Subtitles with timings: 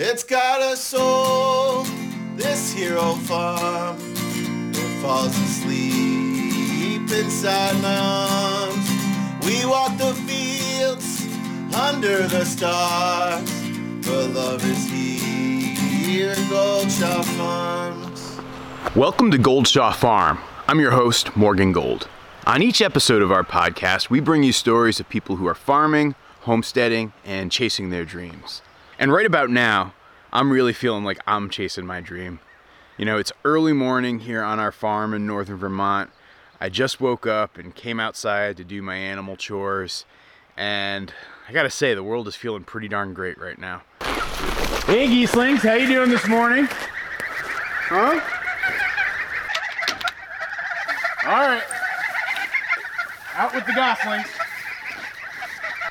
[0.00, 1.82] It's got a soul,
[2.36, 3.96] this hero farm.
[4.70, 9.44] It falls asleep inside my arms.
[9.44, 11.26] We walk the fields
[11.74, 13.50] under the stars.
[14.06, 18.38] For love is here Gold Shaw Farms.
[18.94, 20.38] Welcome to Gold Shaw Farm.
[20.68, 22.06] I'm your host, Morgan Gold.
[22.46, 26.14] On each episode of our podcast, we bring you stories of people who are farming,
[26.42, 28.62] homesteading, and chasing their dreams.
[28.98, 29.94] And right about now,
[30.32, 32.40] I'm really feeling like I'm chasing my dream.
[32.96, 36.10] You know, it's early morning here on our farm in northern Vermont.
[36.60, 40.04] I just woke up and came outside to do my animal chores,
[40.56, 41.14] and
[41.48, 43.82] I gotta say, the world is feeling pretty darn great right now.
[44.86, 46.66] Hey, geeslings, how you doing this morning?
[46.68, 48.20] Huh?
[51.24, 51.62] All right.
[53.36, 54.26] Out with the goslings.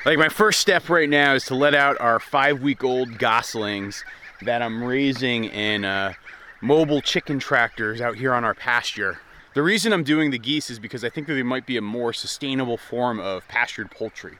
[0.08, 4.02] Like my first step right now is to let out our five-week-old goslings
[4.40, 6.14] that I'm raising in uh,
[6.62, 9.18] mobile chicken tractors out here on our pasture.
[9.54, 11.82] The reason I'm doing the geese is because I think that they might be a
[11.82, 14.38] more sustainable form of pastured poultry.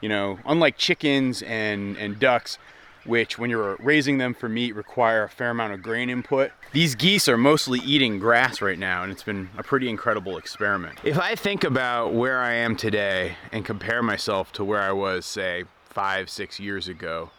[0.00, 2.58] You know, unlike chickens and, and ducks,
[3.04, 6.52] which when you're raising them for meat require a fair amount of grain input.
[6.72, 10.98] These geese are mostly eating grass right now and it's been a pretty incredible experiment.
[11.04, 15.26] If I think about where I am today and compare myself to where I was
[15.26, 17.30] say five, six years ago,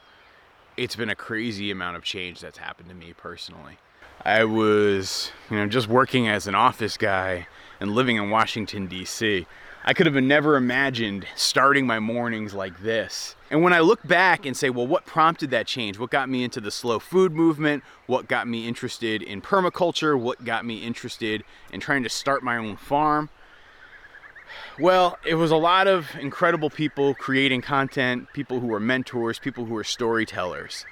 [0.77, 3.77] it's been a crazy amount of change that's happened to me personally.
[4.23, 7.47] I was, you know, just working as an office guy
[7.79, 9.47] and living in Washington, D.C.
[9.83, 13.35] I could have never imagined starting my mornings like this.
[13.49, 15.97] And when I look back and say, well, what prompted that change?
[15.97, 17.83] What got me into the slow food movement?
[18.05, 20.19] What got me interested in permaculture?
[20.19, 23.29] What got me interested in trying to start my own farm?
[24.79, 29.65] Well, it was a lot of incredible people creating content, people who were mentors, people
[29.65, 30.85] who were storytellers.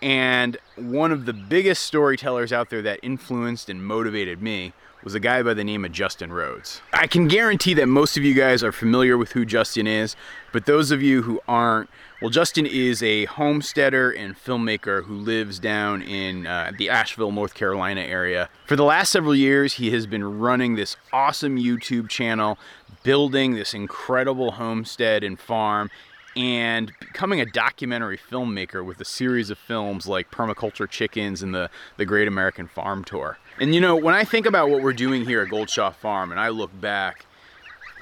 [0.00, 4.72] And one of the biggest storytellers out there that influenced and motivated me
[5.02, 6.80] was a guy by the name of Justin Rhodes.
[6.92, 10.16] I can guarantee that most of you guys are familiar with who Justin is,
[10.52, 11.90] but those of you who aren't,
[12.20, 17.54] well, Justin is a homesteader and filmmaker who lives down in uh, the Asheville, North
[17.54, 18.48] Carolina area.
[18.66, 22.58] For the last several years, he has been running this awesome YouTube channel,
[23.02, 25.90] building this incredible homestead and farm
[26.36, 31.68] and becoming a documentary filmmaker with a series of films like Permaculture Chickens and the,
[31.96, 33.38] the Great American Farm Tour.
[33.60, 36.30] And you know, when I think about what we're doing here at Gold Shaw Farm
[36.30, 37.26] and I look back,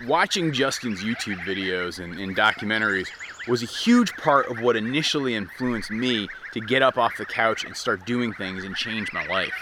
[0.06, 3.09] watching Justin's YouTube videos and, and documentaries
[3.49, 7.65] was a huge part of what initially influenced me to get up off the couch
[7.65, 9.53] and start doing things and change my life.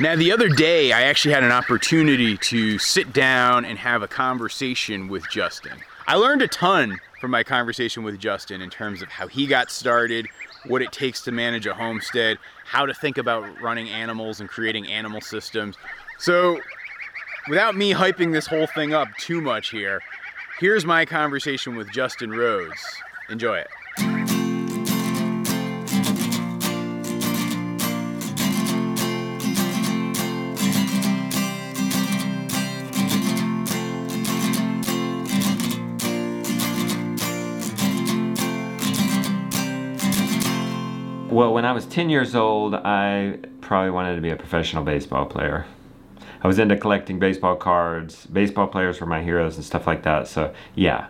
[0.00, 4.08] Now, the other day, I actually had an opportunity to sit down and have a
[4.08, 5.78] conversation with Justin.
[6.06, 9.70] I learned a ton from my conversation with Justin in terms of how he got
[9.70, 10.26] started,
[10.66, 14.86] what it takes to manage a homestead, how to think about running animals and creating
[14.86, 15.76] animal systems.
[16.18, 16.60] So,
[17.48, 20.00] without me hyping this whole thing up too much here,
[20.58, 22.80] here's my conversation with Justin Rhodes.
[23.28, 23.68] Enjoy it.
[41.40, 45.24] Well, when I was 10 years old, I probably wanted to be a professional baseball
[45.24, 45.64] player.
[46.42, 48.26] I was into collecting baseball cards.
[48.26, 50.28] Baseball players were my heroes and stuff like that.
[50.28, 51.06] So, yeah.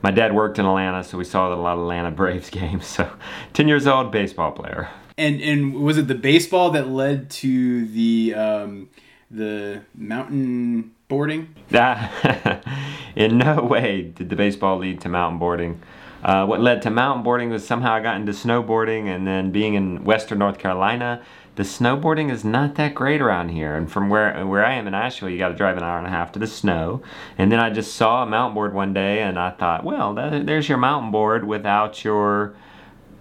[0.00, 2.86] My dad worked in Atlanta, so we saw a lot of Atlanta Braves games.
[2.86, 3.12] So,
[3.52, 4.88] 10 years old, baseball player.
[5.18, 8.88] And and was it the baseball that led to the um,
[9.30, 11.54] the mountain boarding?
[13.16, 15.82] in no way did the baseball lead to mountain boarding.
[16.22, 19.74] Uh, what led to mountain boarding was somehow I got into snowboarding, and then being
[19.74, 21.22] in Western North Carolina,
[21.54, 23.74] the snowboarding is not that great around here.
[23.74, 26.06] And from where where I am in Asheville, you got to drive an hour and
[26.06, 27.02] a half to the snow.
[27.36, 30.46] And then I just saw a mountain board one day, and I thought, well, that,
[30.46, 32.54] there's your mountain board without your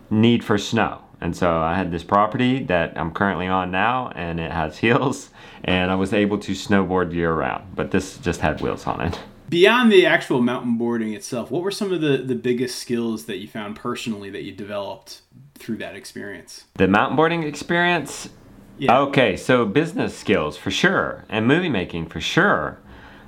[0.10, 1.02] need for snow.
[1.20, 5.30] And so I had this property that I'm currently on now, and it has hills,
[5.64, 7.76] and I was able to snowboard year round.
[7.76, 9.20] But this just had wheels on it.
[9.50, 13.38] Beyond the actual mountain boarding itself, what were some of the, the biggest skills that
[13.38, 15.22] you found personally that you developed
[15.56, 16.66] through that experience?
[16.74, 18.30] The mountain boarding experience?
[18.78, 19.00] Yeah.
[19.00, 22.80] Okay, so business skills for sure, and movie making for sure.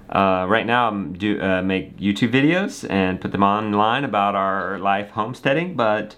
[0.10, 4.77] Uh, right now, I do uh, make YouTube videos and put them online about our
[4.77, 5.75] life homesteading.
[5.75, 6.16] But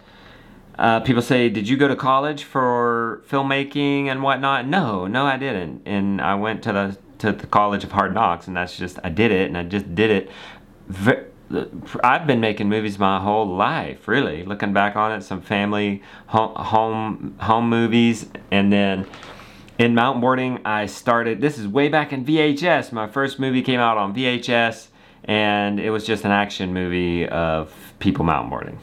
[0.80, 5.38] uh, people say, "Did you go to college for filmmaking and whatnot?" No, no, I
[5.38, 5.84] didn't.
[5.86, 9.10] And I went to the to the College of Hard Knocks, and that's just I
[9.10, 10.30] did it, and I just did it.
[12.04, 14.44] I've been making movies my whole life, really.
[14.44, 19.06] Looking back on it, some family home home, movies, and then
[19.78, 21.42] in mountain boarding, I started.
[21.42, 22.92] This is way back in VHS.
[22.92, 24.88] My first movie came out on VHS,
[25.26, 28.80] and it was just an action movie of people mountain boarding.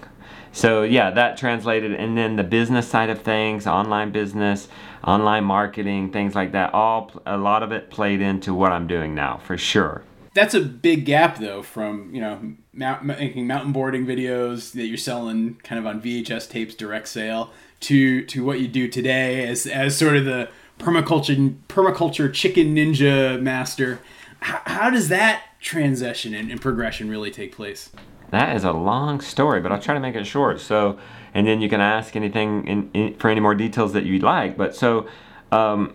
[0.53, 4.69] So yeah, that translated, and then the business side of things, online business,
[5.05, 6.75] online marketing, things like that.
[6.75, 10.03] All a lot of it played into what I'm doing now, for sure.
[10.35, 14.97] That's a big gap though, from you know mount, making mountain boarding videos that you're
[14.97, 17.51] selling kind of on VHS tapes, direct sale,
[17.81, 20.49] to to what you do today as as sort of the
[20.79, 24.01] permaculture permaculture chicken ninja master.
[24.41, 27.91] How, how does that transition and, and progression really take place?
[28.31, 30.61] That is a long story, but I'll try to make it short.
[30.61, 30.99] So,
[31.33, 34.57] and then you can ask anything in, in, for any more details that you'd like.
[34.57, 35.09] But so,
[35.51, 35.95] um,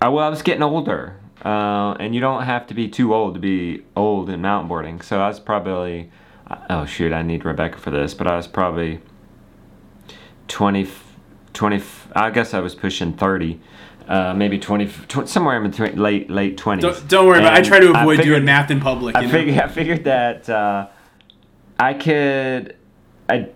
[0.00, 3.34] I, well, I was getting older, uh, and you don't have to be too old
[3.34, 5.00] to be old in mountain boarding.
[5.00, 6.10] So I was probably,
[6.70, 9.00] oh shoot, I need Rebecca for this, but I was probably
[10.48, 10.88] 20,
[11.52, 11.82] 20
[12.14, 13.60] I guess I was pushing 30.
[14.06, 16.80] Uh, maybe 20, 20, somewhere in between late late 20s.
[16.80, 17.64] Don't, don't worry about it.
[17.64, 19.14] I try to avoid figured, doing math in public.
[19.14, 20.88] I, figured, I figured that uh,
[21.82, 22.76] I could,
[23.28, 23.48] I,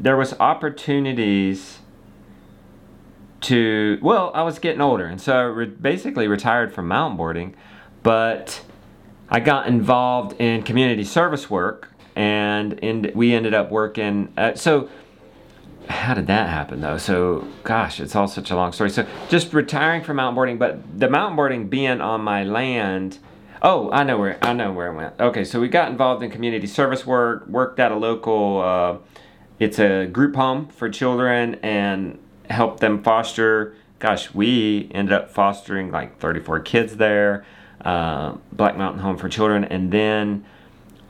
[0.00, 1.78] there was opportunities
[3.42, 7.54] to, well, I was getting older, and so I re- basically retired from mountain boarding,
[8.02, 8.60] but
[9.28, 14.32] I got involved in community service work, and in, we ended up working.
[14.36, 14.88] Uh, so,
[15.88, 16.98] how did that happen though?
[16.98, 18.90] So, gosh, it's all such a long story.
[18.90, 23.20] So, just retiring from mountain boarding, but the mountain boarding being on my land
[23.66, 25.18] Oh, I know where I know where it went.
[25.18, 28.60] Okay, so we got involved in community service work, worked at a local.
[28.60, 28.98] Uh,
[29.58, 32.18] it's a group home for children and
[32.50, 33.74] helped them foster.
[34.00, 37.46] Gosh, we ended up fostering like 34 kids there.
[37.80, 40.44] Uh, Black Mountain Home for Children, and then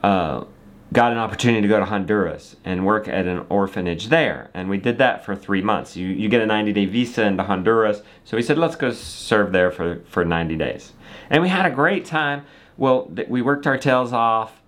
[0.01, 0.45] uh,
[0.93, 4.49] got an opportunity to go to Honduras and work at an orphanage there.
[4.53, 5.95] And we did that for three months.
[5.95, 8.01] You, you get a 90 day visa into Honduras.
[8.23, 10.93] So we said, let's go serve there for, for 90 days.
[11.29, 12.45] And we had a great time.
[12.77, 14.61] Well, we worked our tails off.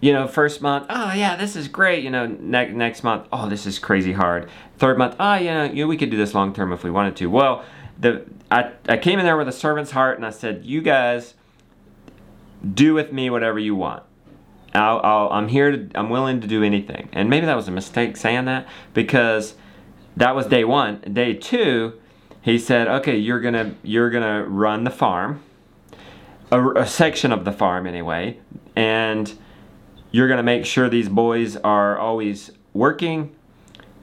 [0.00, 2.02] You know, first month, oh yeah, this is great.
[2.02, 4.50] You know, ne- next month, oh, this is crazy hard.
[4.76, 7.14] Third month, oh yeah, you know, we could do this long term if we wanted
[7.16, 7.26] to.
[7.26, 7.64] Well,
[8.00, 11.34] the I, I came in there with a servant's heart and I said, you guys
[12.74, 14.02] do with me whatever you want.
[14.74, 17.08] I am here to, I'm willing to do anything.
[17.12, 19.54] And maybe that was a mistake saying that because
[20.16, 21.00] that was day one.
[21.12, 21.94] Day two,
[22.40, 25.42] he said, okay, you're gonna, you're gonna run the farm
[26.52, 28.38] a, a section of the farm anyway,
[28.76, 29.32] and
[30.10, 33.34] you're to make sure these boys are always working,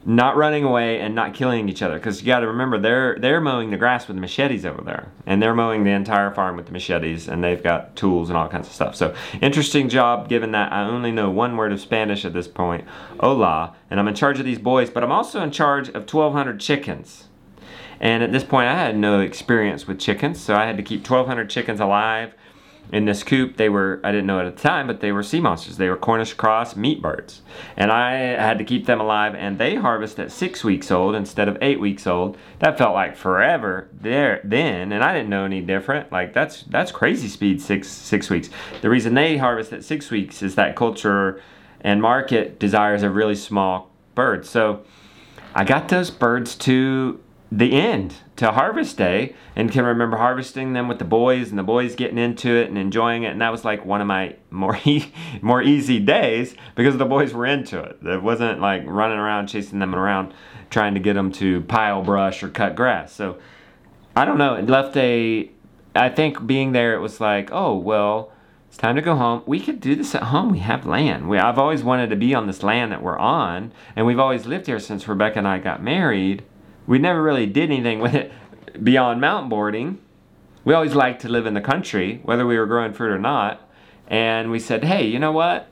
[0.09, 1.93] not running away, and not killing each other.
[1.93, 5.39] Because you got to remember, they're they're mowing the grass with machetes over there, and
[5.39, 8.65] they're mowing the entire farm with the machetes, and they've got tools and all kinds
[8.65, 8.95] of stuff.
[8.95, 12.85] So interesting job, given that I only know one word of Spanish at this point,
[13.19, 16.59] hola, and I'm in charge of these boys, but I'm also in charge of 1,200
[16.59, 17.25] chickens.
[17.99, 21.07] And at this point, I had no experience with chickens, so I had to keep
[21.07, 22.33] 1,200 chickens alive
[22.91, 23.57] in this coop.
[23.57, 25.77] They were, I didn't know at the time, but they were sea monsters.
[25.77, 27.41] They were Cornish cross meat birds.
[27.77, 31.47] And I had to keep them alive, and they harvest at six weeks old instead
[31.47, 32.37] of eight weeks old.
[32.59, 36.11] That felt like forever there then, and I didn't know any different.
[36.11, 38.49] Like that's that's crazy speed, six six weeks.
[38.81, 41.41] The reason they harvest at six weeks is that culture
[41.81, 44.45] and market desires a really small bird.
[44.45, 44.83] So
[45.55, 47.19] I got those birds to
[47.51, 51.63] the end to harvest day and can remember harvesting them with the boys and the
[51.63, 54.79] boys getting into it and enjoying it and that was like one of my more
[54.85, 59.47] e- more easy days because the boys were into it it wasn't like running around
[59.47, 60.33] chasing them around
[60.69, 63.37] trying to get them to pile brush or cut grass so
[64.15, 65.51] i don't know it left a
[65.93, 68.31] i think being there it was like oh well
[68.69, 69.41] it's time to go home.
[69.47, 70.51] We could do this at home.
[70.51, 71.27] We have land.
[71.27, 74.45] We, I've always wanted to be on this land that we're on, and we've always
[74.45, 76.43] lived here since Rebecca and I got married
[76.89, 78.31] we never really did anything with it
[78.83, 79.99] beyond mountain boarding.
[80.65, 83.61] We always liked to live in the country, whether we were growing fruit or not.
[84.07, 85.67] And we said, hey, you know what?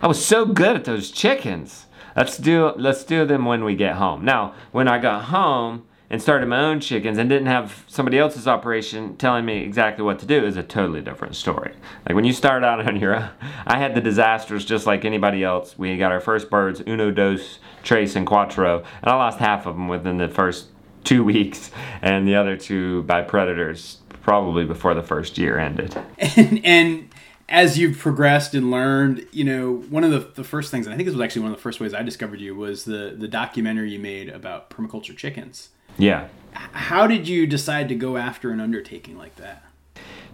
[0.00, 1.86] I was so good at those chickens.
[2.14, 4.24] Let's do let's do them when we get home.
[4.24, 8.46] Now, when I got home and started my own chickens and didn't have somebody else's
[8.46, 11.72] operation telling me exactly what to do is a totally different story.
[12.06, 13.30] Like when you start out on your own,
[13.66, 15.76] I had the disasters just like anybody else.
[15.78, 19.74] We got our first birds, uno, dos, tres, and cuatro, and I lost half of
[19.74, 20.68] them within the first
[21.02, 21.70] two weeks,
[22.02, 25.96] and the other two by predators probably before the first year ended.
[26.36, 27.08] And, and
[27.48, 31.06] as you've progressed and learned, you know, one of the, the first things, I think
[31.06, 33.92] this was actually one of the first ways I discovered you, was the, the documentary
[33.92, 35.70] you made about permaculture chickens.
[35.98, 36.28] Yeah.
[36.52, 39.64] How did you decide to go after an undertaking like that?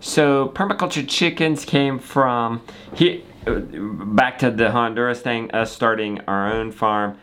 [0.00, 2.62] so permaculture chickens came from
[2.94, 7.18] he, back to the Honduras thing, us starting our own farm.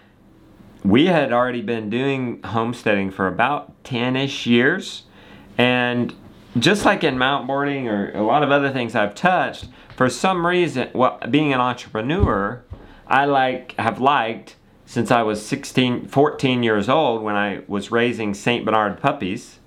[0.84, 5.04] We had already been doing homesteading for about 10 ish years.
[5.58, 6.14] And
[6.60, 10.90] just like in mountboarding or a lot of other things I've touched, for some reason,
[10.94, 12.64] well, being an entrepreneur,
[13.08, 18.34] I like have liked since I was 16, 14 years old when I was raising
[18.34, 19.60] Saint Bernard puppies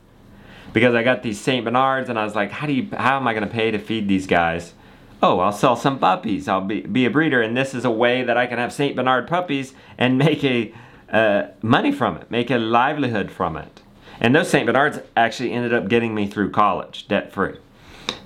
[0.72, 3.26] because I got these Saint Bernards and I was like, how do you, how am
[3.26, 4.74] I going to pay to feed these guys?
[5.22, 6.46] Oh, I'll sell some puppies.
[6.46, 8.94] I'll be, be a breeder, and this is a way that I can have Saint
[8.94, 10.72] Bernard puppies and make a
[11.10, 13.82] uh, money from it, make a livelihood from it.
[14.20, 14.66] And those St.
[14.66, 17.56] Bernards actually ended up getting me through college debt free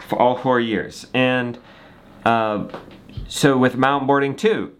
[0.09, 1.07] for all four years.
[1.13, 1.59] And
[2.25, 2.69] uh,
[3.29, 4.75] so with mountain boarding too,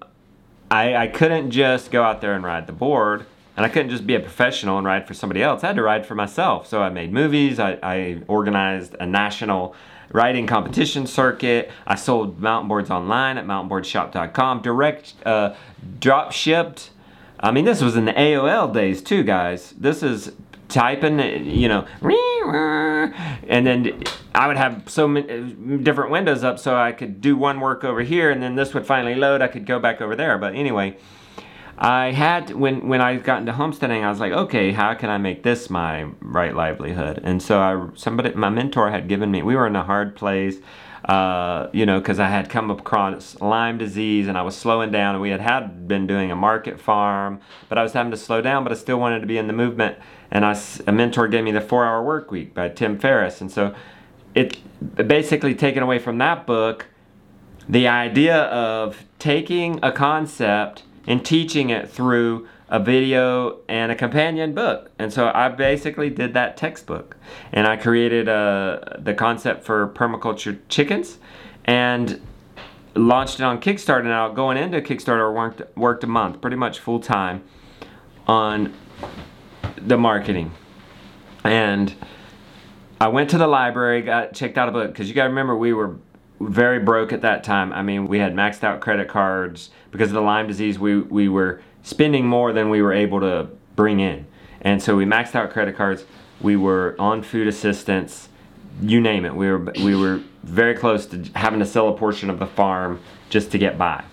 [0.73, 3.27] I, I couldn't just go out there and ride the board.
[3.59, 5.63] And I couldn't just be a professional and ride for somebody else.
[5.63, 6.67] I had to ride for myself.
[6.67, 7.59] So I made movies.
[7.59, 9.75] I, I organized a national
[10.13, 11.71] riding competition circuit.
[11.87, 14.63] I sold mountain boards online at mountainboardshop.com.
[14.63, 15.55] Direct uh,
[16.01, 16.89] drop shipped.
[17.39, 19.75] I mean, this was in the AOL days too, guys.
[19.77, 20.33] This is
[20.73, 21.87] typing, you know,
[23.49, 24.03] and then
[24.35, 25.53] I would have so many
[25.83, 28.87] different windows up so I could do one work over here and then this would
[28.87, 29.43] finally load.
[29.43, 30.39] I could go back over there.
[30.39, 30.97] But anyway,
[31.77, 35.19] I had, when, when I got into homesteading, I was like, okay, how can I
[35.19, 37.21] make this my right livelihood?
[37.23, 40.57] And so I, somebody, my mentor had given me, we were in a hard place.
[41.05, 45.17] Uh, you know, because I had come across Lyme disease and I was slowing down.
[45.17, 48.41] And we had had been doing a market farm, but I was having to slow
[48.41, 48.63] down.
[48.63, 49.99] But I still wanted to be in the movement
[50.33, 50.59] and I,
[50.89, 53.75] a mentor gave me the Four Hour Work Week by Tim Ferriss, and so
[54.35, 54.59] it
[54.97, 56.87] basically taken away from that book
[57.69, 64.55] the idea of taking a concept and teaching it through a video and a companion
[64.55, 64.91] book.
[64.99, 67.17] And so I basically did that textbook.
[67.53, 71.19] And I created uh, the concept for permaculture chickens
[71.67, 72.21] and
[72.95, 74.05] launched it on Kickstarter.
[74.05, 77.45] Now, going into Kickstarter, worked, worked a month, pretty much full time,
[78.27, 78.73] on
[79.77, 80.53] the marketing.
[81.45, 81.95] And
[83.01, 85.57] I went to the library, got checked out a book because you got to remember
[85.57, 85.97] we were
[86.41, 87.73] very broke at that time.
[87.73, 90.79] I mean, we had maxed out credit cards because of the Lyme disease.
[90.79, 94.27] We we were spending more than we were able to bring in,
[94.61, 96.05] and so we maxed out credit cards.
[96.41, 98.29] We were on food assistance,
[98.81, 99.35] you name it.
[99.35, 103.01] We were we were very close to having to sell a portion of the farm
[103.31, 104.05] just to get by.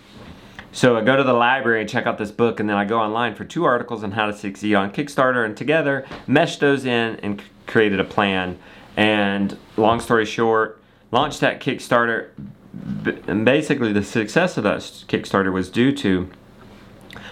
[0.72, 3.00] So I go to the library and check out this book, and then I go
[3.00, 7.16] online for two articles on how to succeed on Kickstarter, and together meshed those in
[7.18, 8.58] and created a plan.
[8.96, 12.30] And long story short, launched that Kickstarter.
[13.28, 16.30] And basically, the success of that Kickstarter was due to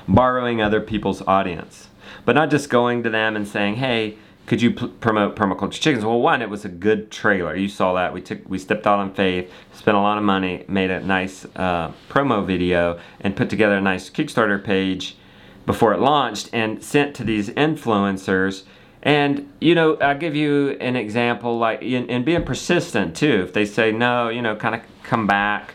[0.08, 1.90] borrowing other people's audience,
[2.26, 4.18] but not just going to them and saying, "Hey."
[4.48, 6.06] Could you promote permaculture chickens?
[6.06, 7.56] Well, one, it was a good trailer.
[7.56, 8.14] You saw that.
[8.14, 11.46] We took, we stepped out on faith, spent a lot of money, made a nice
[11.58, 15.18] uh, promo video, and put together a nice Kickstarter page
[15.66, 18.64] before it launched, and sent to these influencers.
[19.04, 23.44] And you know, I'll give you an example, like in, in being persistent too.
[23.44, 25.74] If they say no, you know, kind of come back.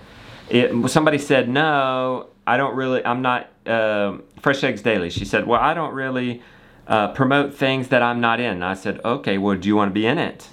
[0.49, 3.05] It, somebody said no, I don't really.
[3.05, 5.11] I'm not uh, Fresh Eggs Daily.
[5.11, 6.43] She said, well, I don't really
[6.87, 8.63] uh, promote things that I'm not in.
[8.63, 10.49] I said, okay, well, do you want to be in it?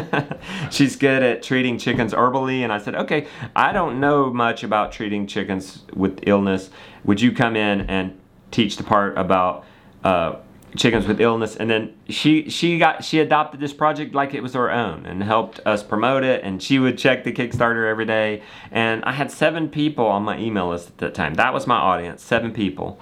[0.70, 2.60] She's good at treating chickens herbally.
[2.60, 6.70] And I said, okay, I don't know much about treating chickens with illness.
[7.04, 8.18] Would you come in and
[8.50, 9.66] teach the part about
[10.02, 10.36] uh,
[10.78, 11.56] chickens with illness?
[11.56, 15.22] And then she, she got, she adopted this project like it was her own and
[15.22, 16.42] helped us promote it.
[16.42, 18.42] And she would check the Kickstarter every day.
[18.70, 21.34] And I had seven people on my email list at that time.
[21.34, 22.98] That was my audience, seven people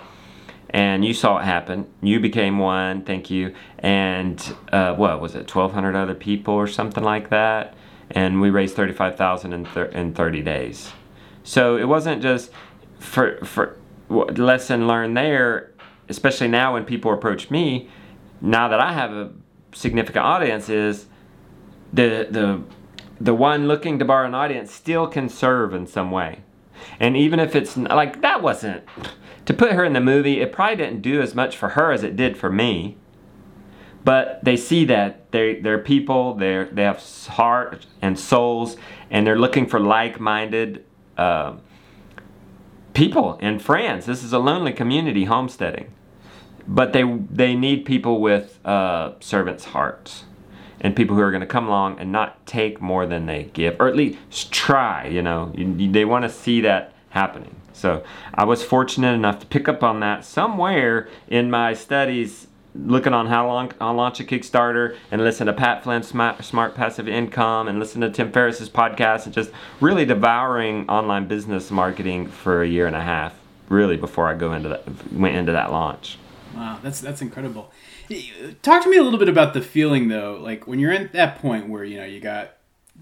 [0.74, 1.86] and you saw it happen.
[2.02, 3.54] You became one, thank you.
[3.78, 7.74] And uh, what was it, 1,200 other people or something like that?
[8.10, 10.92] And we raised 35,000 in, thir- in 30 days.
[11.44, 12.50] So it wasn't just
[12.98, 13.76] for for
[14.08, 15.72] lesson learned there,
[16.08, 17.88] especially now when people approach me.
[18.40, 19.30] Now that I have a
[19.72, 21.06] significant audience, is
[21.92, 22.62] the the
[23.20, 26.40] the one looking to borrow an audience still can serve in some way.
[27.00, 28.84] And even if it's like that wasn't
[29.46, 32.02] to put her in the movie, it probably didn't do as much for her as
[32.02, 32.96] it did for me.
[34.04, 38.76] But they see that they they're people, they they have heart and souls,
[39.10, 40.84] and they're looking for like-minded
[41.16, 41.56] uh,
[42.92, 44.04] people and friends.
[44.04, 45.90] This is a lonely community, homesteading,
[46.68, 50.24] but they they need people with uh, servants' hearts
[50.84, 53.74] and people who are going to come along and not take more than they give,
[53.80, 55.06] or at least try.
[55.06, 57.56] You know, you, they want to see that happening.
[57.72, 63.14] So I was fortunate enough to pick up on that somewhere in my studies looking
[63.14, 67.08] on how long I'll launch a Kickstarter and listen to Pat Flynn's Smart, Smart Passive
[67.08, 69.50] Income and listen to Tim Ferriss's podcast and just
[69.80, 73.34] really devouring online business marketing for a year and a half.
[73.68, 76.18] Really, before I go into that, went into that launch.
[76.54, 77.72] Wow, that's that's incredible.
[78.62, 81.38] Talk to me a little bit about the feeling though, like when you're at that
[81.38, 82.56] point where you know you got,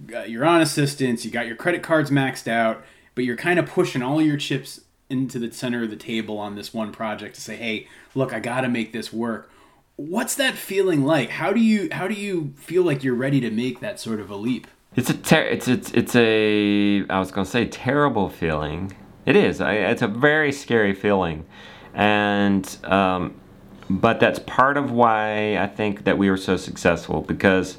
[0.06, 3.66] got you're on assistance, you got your credit cards maxed out, but you're kind of
[3.66, 4.80] pushing all your chips
[5.11, 8.40] into the center of the table on this one project to say, "Hey, look, I
[8.40, 9.50] got to make this work."
[9.97, 11.30] What's that feeling like?
[11.30, 14.30] How do you how do you feel like you're ready to make that sort of
[14.30, 14.66] a leap?
[14.94, 18.97] It's a ter- it's it's it's a I was gonna say terrible feeling.
[19.26, 19.61] It is.
[19.61, 21.47] It's a very scary feeling,
[21.94, 23.35] and um,
[24.00, 27.78] but that's part of why I think that we were so successful because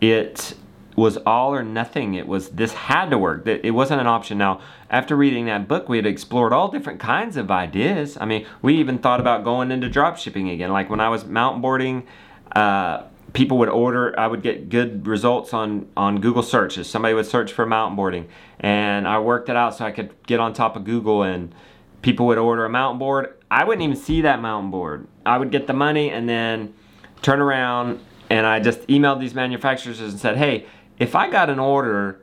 [0.00, 0.54] it
[0.94, 2.14] was all or nothing.
[2.14, 3.46] It was this had to work.
[3.46, 4.38] It wasn't an option.
[4.38, 8.16] Now, after reading that book, we had explored all different kinds of ideas.
[8.18, 10.72] I mean, we even thought about going into drop shipping again.
[10.72, 12.06] Like when I was mountain boarding,
[12.52, 13.02] uh,
[13.34, 14.18] people would order.
[14.18, 16.88] I would get good results on on Google searches.
[16.88, 18.26] Somebody would search for mountain boarding,
[18.58, 21.54] and I worked it out so I could get on top of Google and
[22.02, 23.34] people would order a mountain board.
[23.50, 25.06] I wouldn't even see that mountain board.
[25.24, 26.74] I would get the money and then
[27.22, 28.00] turn around
[28.30, 30.66] and I just emailed these manufacturers and said, hey,
[30.98, 32.20] if I got an order,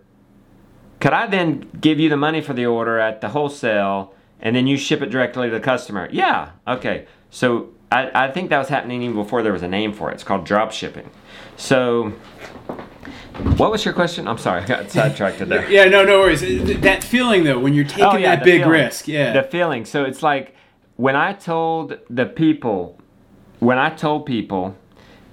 [0.99, 4.67] could I then give you the money for the order at the wholesale and then
[4.67, 6.09] you ship it directly to the customer?
[6.11, 7.07] Yeah, okay.
[7.29, 10.15] So I, I think that was happening even before there was a name for it.
[10.15, 11.09] It's called drop shipping.
[11.55, 12.13] So
[13.57, 14.27] what was your question?
[14.27, 15.69] I'm sorry, I got sidetracked there.
[15.69, 16.41] yeah, no, no worries.
[16.81, 18.69] That feeling though, when you're taking oh, yeah, that big feeling.
[18.69, 19.33] risk, yeah.
[19.33, 19.85] The feeling.
[19.85, 20.55] So it's like
[20.97, 22.99] when I told the people,
[23.59, 24.75] when I told people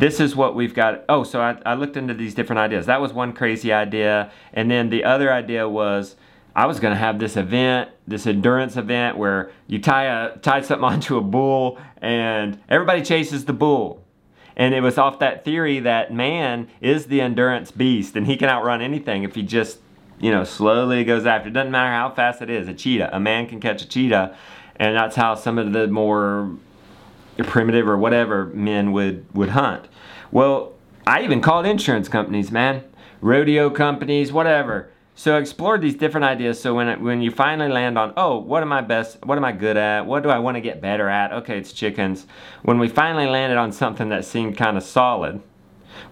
[0.01, 1.05] this is what we've got.
[1.11, 2.87] Oh, so I, I looked into these different ideas.
[2.87, 4.33] That was one crazy idea.
[4.55, 6.17] And then the other idea was
[6.57, 10.63] I was going to have this event, this endurance event where you tie a tie
[10.63, 14.00] something onto a bull and everybody chases the bull.
[14.61, 18.51] And it was off that theory that man is the endurance beast and he can
[18.51, 19.79] outrun anything if he just,
[20.21, 21.49] you know, slowly goes after.
[21.49, 22.69] It doesn't matter how fast it is.
[22.69, 24.37] A cheetah, a man can catch a cheetah,
[24.77, 26.51] and that's how some of the more
[27.39, 29.89] primitive or whatever men would would hunt.
[30.31, 30.75] Well,
[31.07, 32.85] I even called insurance companies, man,
[33.23, 34.91] rodeo companies, whatever.
[35.21, 36.59] So explore these different ideas.
[36.59, 39.19] So when when you finally land on, oh, what am I best?
[39.23, 40.07] What am I good at?
[40.07, 41.31] What do I want to get better at?
[41.31, 42.27] Okay, it's chickens.
[42.63, 45.43] When we finally landed on something that seemed kind of solid,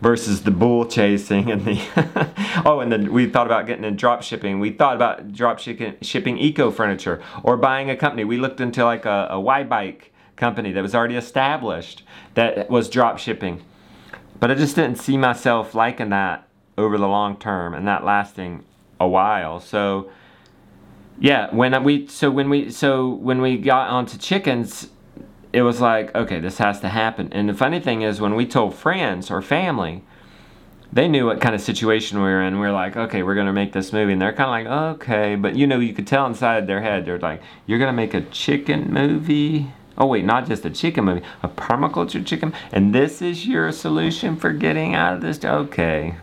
[0.02, 1.80] versus the bull chasing and the
[2.66, 5.94] oh and then we thought about getting in drop shipping we thought about drop shipping,
[6.02, 10.12] shipping eco furniture or buying a company we looked into like a, a y bike
[10.36, 12.02] company that was already established
[12.34, 13.62] that was drop shipping.
[14.38, 18.64] But I just didn't see myself liking that over the long term and that lasting
[19.00, 19.60] a while.
[19.60, 20.10] So
[21.20, 24.88] yeah, when we so when we so when we got onto chickens,
[25.52, 27.32] it was like, okay, this has to happen.
[27.32, 30.04] And the funny thing is when we told friends or family,
[30.92, 32.54] they knew what kind of situation we were in.
[32.54, 35.34] We were like, okay, we're gonna make this movie, and they're kind of like, okay,
[35.34, 38.22] but you know, you could tell inside their head, they're like, you're gonna make a
[38.22, 39.72] chicken movie.
[39.96, 42.52] Oh wait, not just a chicken movie, a permaculture chicken.
[42.70, 45.44] And this is your solution for getting out of this?
[45.44, 46.14] Okay.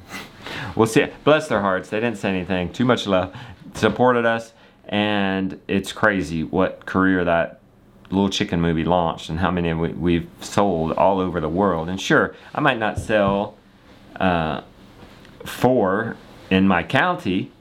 [0.75, 1.07] We'll see.
[1.23, 1.89] Bless their hearts.
[1.89, 2.71] They didn't say anything.
[2.71, 3.35] Too much love.
[3.73, 4.53] Supported us.
[4.87, 7.59] And it's crazy what career that
[8.11, 11.89] little chicken movie launched and how many we've sold all over the world.
[11.89, 13.55] And sure, I might not sell
[14.19, 14.61] uh,
[15.43, 16.15] four
[16.49, 17.51] in my county,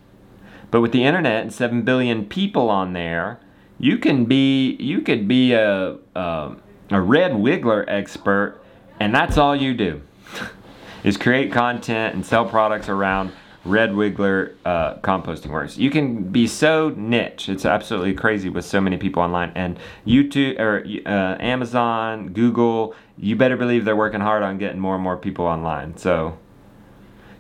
[0.70, 3.40] but with the internet and 7 billion people on there,
[3.79, 6.57] you can be you could be a a,
[6.90, 8.61] a red wiggler expert
[9.01, 10.01] and that's all you do
[11.04, 13.30] is create content and sell products around
[13.64, 15.78] red wiggler uh, composting works.
[15.78, 20.58] You can be so niche it's absolutely crazy with so many people online and youtube
[20.60, 25.16] or uh, amazon google you better believe they're working hard on getting more and more
[25.16, 25.96] people online.
[25.96, 26.38] So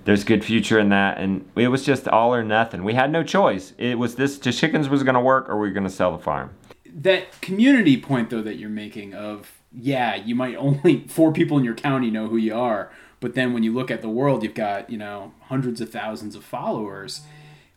[0.04, 2.84] there's good future in that and it was just all or nothing.
[2.84, 3.72] We had no choice.
[3.78, 6.16] It was this the chickens was going to work or we are going to sell
[6.16, 6.54] the farm.
[6.86, 11.64] That community point though that you're making of yeah you might only four people in
[11.64, 12.92] your county know who you are
[13.24, 16.34] but then when you look at the world you've got you know hundreds of thousands
[16.34, 17.22] of followers.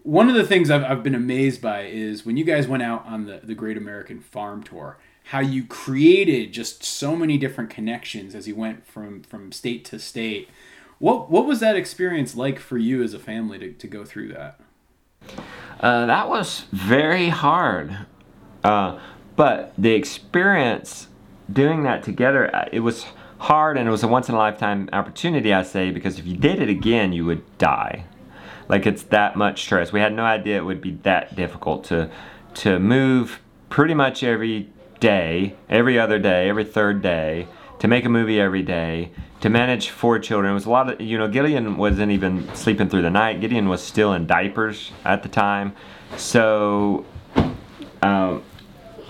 [0.03, 3.05] One of the things I've, I've been amazed by is when you guys went out
[3.05, 8.33] on the, the great american farm tour how you created just so many different connections
[8.33, 10.49] as you went from from state to state.
[10.99, 14.29] What what was that experience like for you as a family to, to go through
[14.29, 14.59] that?
[15.79, 18.05] Uh, that was very hard,
[18.63, 18.99] uh,
[19.35, 21.07] but the experience
[21.51, 23.05] doing that together uh, it was
[23.39, 25.53] hard and it was a once in a lifetime opportunity.
[25.53, 28.05] I say because if you did it again, you would die.
[28.69, 29.91] Like it's that much stress.
[29.91, 32.09] We had no idea it would be that difficult to
[32.55, 34.69] to move pretty much every
[34.99, 37.47] day, every other day, every third day
[37.79, 40.51] to make a movie every day, to manage four children.
[40.51, 43.39] It was a lot of, you know, Gideon wasn't even sleeping through the night.
[43.39, 45.73] Gideon was still in diapers at the time.
[46.17, 47.05] So
[48.01, 48.43] um,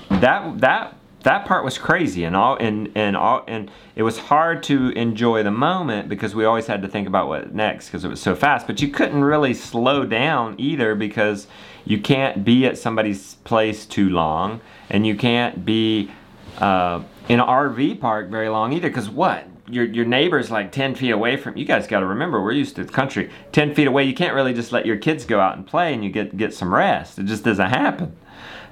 [0.09, 4.61] that, that, that part was crazy and all and and all and it was hard
[4.63, 8.07] to enjoy the moment because we always had to think about what next because it
[8.07, 11.47] was so fast but you couldn't really slow down either because
[11.85, 16.11] you can't be at somebody's place too long and you can't be
[16.59, 19.47] uh, in an RV park very long either because what?
[19.69, 22.75] Your your neighbor's like 10 feet away from you guys got to remember we're used
[22.77, 23.29] to the country.
[23.51, 26.03] 10 feet away you can't really just let your kids go out and play and
[26.03, 27.19] you get get some rest.
[27.19, 28.15] It just doesn't happen.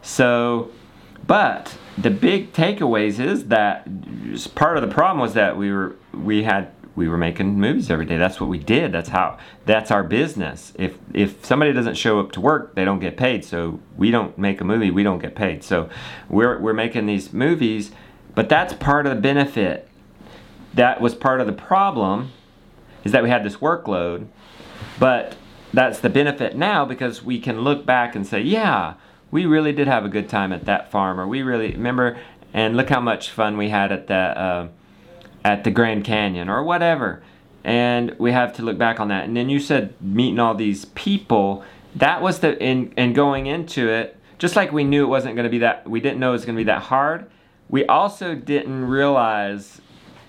[0.02, 0.72] So
[1.28, 3.88] but the big takeaways is that
[4.56, 8.06] part of the problem was that we were we had we were making movies every
[8.06, 8.18] day.
[8.18, 8.92] That's what we did.
[8.92, 10.74] That's how that's our business.
[10.76, 13.44] If if somebody doesn't show up to work, they don't get paid.
[13.44, 15.64] So we don't make a movie, we don't get paid.
[15.64, 15.90] So
[16.30, 17.92] we're we're making these movies,
[18.34, 19.90] but that's part of the benefit.
[20.74, 22.32] That was part of the problem
[23.04, 24.28] is that we had this workload.
[25.00, 25.36] But
[25.74, 28.96] that's the benefit now because we can look back and say, yeah,
[29.32, 32.18] we really did have a good time at that farm, or we really remember,
[32.54, 34.68] and look how much fun we had at the uh,
[35.44, 37.22] at the Grand Canyon, or whatever.
[37.64, 39.26] And we have to look back on that.
[39.26, 41.64] And then you said meeting all these people.
[41.96, 44.18] That was the in and going into it.
[44.38, 46.46] Just like we knew it wasn't going to be that, we didn't know it was
[46.46, 47.30] going to be that hard.
[47.70, 49.82] We also didn't realize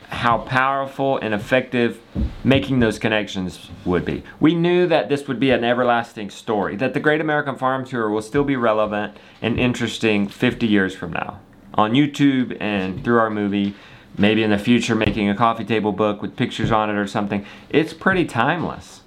[0.08, 2.00] how powerful and effective
[2.44, 4.22] making those connections would be.
[4.38, 8.08] We knew that this would be an everlasting story, that the Great American Farm Tour
[8.08, 11.40] will still be relevant and interesting 50 years from now.
[11.74, 13.74] On YouTube and through our movie,
[14.16, 17.44] maybe in the future making a coffee table book with pictures on it or something.
[17.68, 19.02] It's pretty timeless.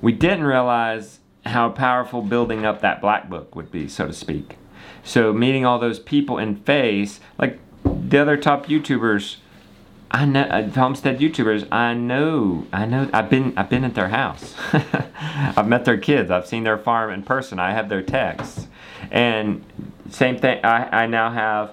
[0.00, 4.56] We didn't realize how powerful building up that black book would be, so to speak.
[5.04, 9.36] So meeting all those people in face, like the other top YouTubers
[10.10, 11.66] I know uh, homestead YouTubers.
[11.72, 13.10] I know, I know.
[13.12, 14.54] I've been, I've been at their house.
[15.12, 16.30] I've met their kids.
[16.30, 17.58] I've seen their farm in person.
[17.58, 18.68] I have their texts,
[19.10, 19.64] and
[20.10, 20.64] same thing.
[20.64, 21.72] I, I now have,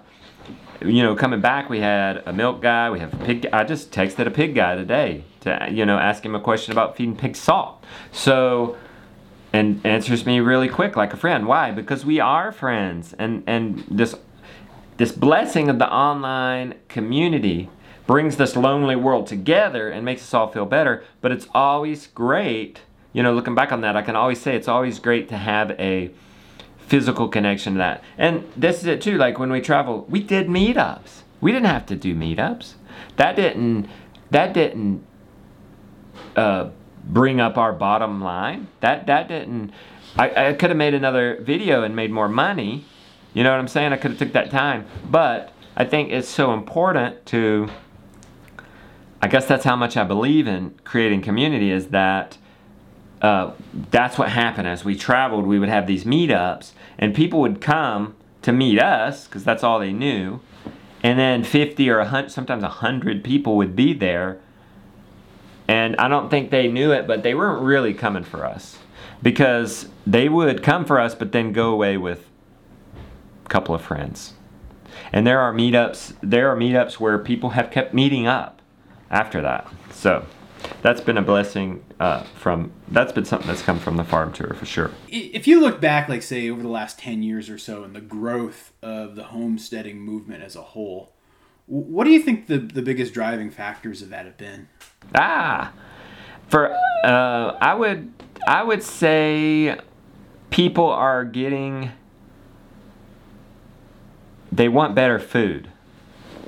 [0.82, 1.69] you know, coming back.
[1.69, 2.89] We had a milk guy.
[2.89, 3.48] We have a pig.
[3.54, 6.98] I just texted a pig guy today to, you know, ask him a question about
[6.98, 7.84] feeding pigs salt.
[8.12, 8.78] So,
[9.52, 11.46] and answers me really quick like a friend.
[11.46, 11.69] Why?
[11.69, 14.15] Because we are friends, and and this,
[14.98, 17.69] this blessing of the online community
[18.06, 21.04] brings this lonely world together and makes us all feel better.
[21.22, 22.82] But it's always great,
[23.13, 25.72] you know, looking back on that, I can always say it's always great to have
[25.72, 26.12] a
[26.80, 28.04] physical connection to that.
[28.18, 31.22] And this is it too, like when we travel, we did meetups.
[31.39, 32.74] We didn't have to do meetups.
[33.16, 33.88] That didn't,
[34.32, 35.06] that didn't,
[36.36, 36.70] uh,
[37.06, 38.68] bring up our bottom line.
[38.80, 39.72] That, that didn't,
[40.18, 42.86] I, I could have made another video and made more money.
[43.34, 43.94] You know what I'm saying?
[43.94, 44.86] I could have took that time.
[45.10, 47.70] But I think it's so important to
[49.24, 52.38] I guess that's how much I believe in creating community is that
[53.22, 53.54] uh,
[53.90, 55.48] that's what happened as we traveled.
[55.48, 59.80] We would have these meetups, and people would come to meet us because that's all
[59.80, 60.42] they knew.
[61.02, 64.42] And then 50 or 100, sometimes 100 people would be there.
[65.70, 68.78] And I don't think they knew it, but they weren't really coming for us
[69.22, 72.28] because they would come for us, but then go away with
[73.46, 74.34] a couple of friends.
[75.14, 78.60] And there are meetups, there are meetups where people have kept meeting up
[79.13, 79.71] after that.
[79.91, 80.26] So
[80.82, 84.54] that's been a blessing uh, from that's been something that's come from the farm tour
[84.56, 84.91] for sure.
[85.08, 88.02] If you look back, like say over the last ten years or so, and the
[88.02, 91.13] growth of the homesteading movement as a whole,
[91.67, 94.67] what do you think the the biggest driving factors of that have been?
[95.15, 95.71] Ah,
[96.47, 96.73] for
[97.06, 98.12] uh, I would
[98.47, 99.78] I would say
[100.49, 101.91] people are getting
[104.52, 105.69] they want better food.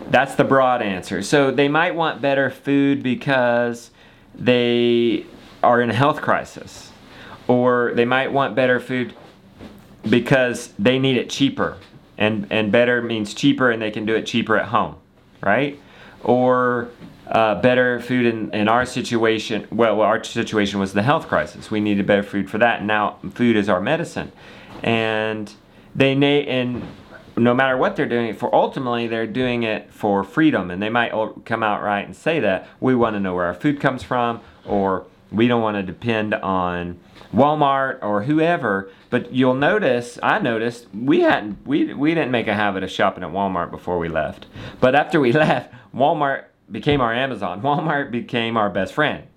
[0.10, 1.22] That's the broad answer.
[1.22, 3.92] So they might want better food because
[4.34, 5.26] they
[5.64, 6.92] are in a health crisis.
[7.48, 9.14] Or they might want better food
[10.10, 11.78] because they need it cheaper.
[12.18, 14.96] And, and better means cheaper and they can do it cheaper at home,
[15.42, 15.80] right?
[16.24, 16.90] Or
[17.28, 19.68] uh, better food in, in our situation.
[19.72, 21.70] Well, our situation was the health crisis.
[21.70, 22.84] We needed better food for that.
[22.84, 24.32] Now food is our medicine.
[24.82, 25.52] And
[25.96, 26.14] they
[26.48, 26.84] and
[27.38, 30.71] no matter what they're doing it for, ultimately they're doing it for freedom.
[30.71, 31.12] And they might
[31.45, 34.41] come out right and say that we want to know where our food comes from,
[34.65, 37.00] or we don't want to depend on
[37.34, 38.89] Walmart or whoever.
[39.10, 43.24] But you'll notice, I noticed, we hadn't, we, we didn't make a habit of shopping
[43.24, 44.45] at Walmart before we left.
[44.80, 47.62] But after we left, Walmart became our Amazon.
[47.63, 49.28] Walmart became our best friend.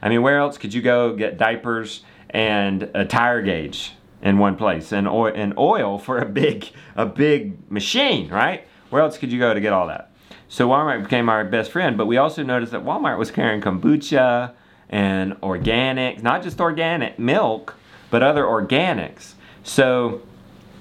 [0.00, 3.92] I mean, where else could you go get diapers and a tire gauge?
[4.22, 8.66] In one place and oil, and oil for a big a big machine, right?
[8.90, 10.10] Where else could you go to get all that?
[10.48, 14.52] So Walmart became our best friend, but we also noticed that Walmart was carrying kombucha
[14.90, 17.76] and organic, not just organic milk,
[18.10, 19.32] but other organics.
[19.64, 20.20] So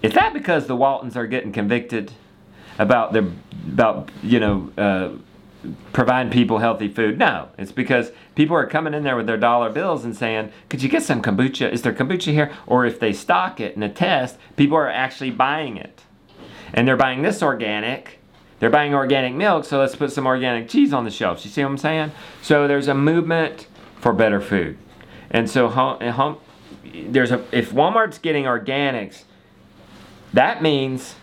[0.01, 2.12] is that because the Waltons are getting convicted
[2.77, 3.25] about their
[3.67, 5.10] about you know uh,
[5.93, 7.17] providing people healthy food?
[7.17, 10.82] No, it's because people are coming in there with their dollar bills and saying, "Could
[10.82, 11.71] you get some kombucha?
[11.71, 15.32] Is there kombucha here?" Or if they stock it in a test, people are actually
[15.32, 16.02] buying it,
[16.74, 18.21] and they're buying this organic
[18.62, 21.43] they're buying organic milk, so let's put some organic cheese on the shelves.
[21.43, 22.12] You see what I'm saying?
[22.43, 23.65] So there's a movement
[24.00, 24.78] for better food.
[25.32, 26.38] And so home, home,
[26.93, 29.24] there's a if Walmart's getting organics,
[30.34, 31.15] that means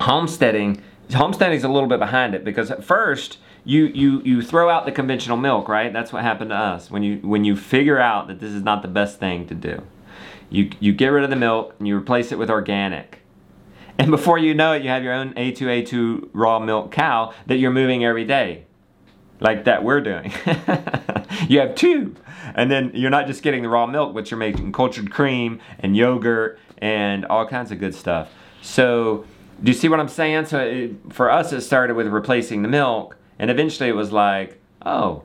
[0.00, 0.82] homesteading
[1.14, 4.92] homesteading's a little bit behind it because at first you you you throw out the
[4.92, 5.92] conventional milk, right?
[5.92, 6.90] That's what happened to us.
[6.90, 9.82] When you when you figure out that this is not the best thing to do.
[10.48, 13.20] You you get rid of the milk and you replace it with organic.
[13.98, 17.70] And before you know it, you have your own A2A2 raw milk cow that you're
[17.70, 18.64] moving every day,
[19.40, 20.32] like that we're doing.
[21.48, 22.16] you have two.
[22.54, 25.94] And then you're not just getting the raw milk, but you're making cultured cream and
[25.94, 28.30] yogurt and all kinds of good stuff.
[28.62, 29.26] So,
[29.62, 30.46] do you see what I'm saying?
[30.46, 34.60] So, it, for us, it started with replacing the milk, and eventually it was like,
[34.84, 35.22] oh,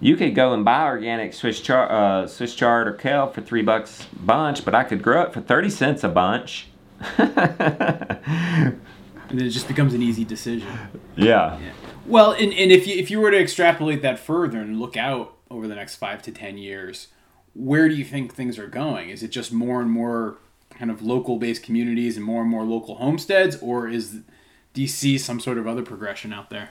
[0.00, 3.62] you could go and buy organic Swiss chard, uh, Swiss chard or kale for three
[3.62, 6.68] bucks a bunch, but I could grow it for 30 cents a bunch
[7.18, 7.28] and
[9.30, 10.68] then it just becomes an easy decision.
[11.16, 11.58] Yeah.
[11.58, 11.72] yeah.
[12.06, 15.36] Well, and, and if you if you were to extrapolate that further and look out
[15.50, 17.08] over the next five to ten years,
[17.54, 19.08] where do you think things are going?
[19.08, 20.38] Is it just more and more
[20.80, 24.20] kind of local based communities and more and more local homesteads, or is
[24.86, 26.70] see some sort of other progression out there?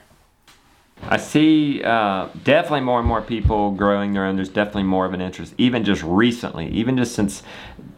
[1.02, 4.34] I see uh, definitely more and more people growing their own.
[4.34, 7.44] There's definitely more of an interest, even just recently, even just since